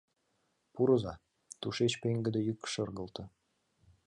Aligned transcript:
—Пурыза!— 0.73 1.13
тушеч 1.61 1.93
пеҥгыде 2.01 2.39
йӱк 2.47 2.59
шергылте. 2.73 3.23